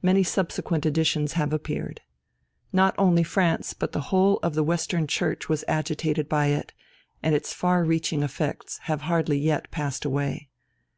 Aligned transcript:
Many 0.00 0.22
subsequent 0.22 0.86
editions 0.86 1.34
have 1.34 1.52
appeared. 1.52 2.00
Not 2.72 2.94
only 2.96 3.22
France, 3.22 3.74
but 3.74 3.92
the 3.92 4.00
whole 4.08 4.38
of 4.42 4.54
the 4.54 4.64
Western 4.64 5.06
Church 5.06 5.50
was 5.50 5.66
agitated 5.68 6.30
by 6.30 6.46
it, 6.46 6.72
and 7.22 7.34
its 7.34 7.52
far 7.52 7.84
reaching 7.84 8.22
effects 8.22 8.78
have 8.84 9.02
hardly 9.02 9.36
yet 9.36 9.70
passed 9.70 10.06
away. 10.06 10.48